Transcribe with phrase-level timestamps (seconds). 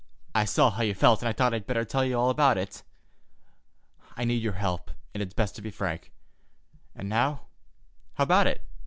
[0.33, 2.81] "I saw how you felt, and I thought I'd better tell you all about it.
[4.17, 6.11] I need your help, and it's best to be frank.
[6.95, 7.45] And now,
[8.15, 8.63] how about it?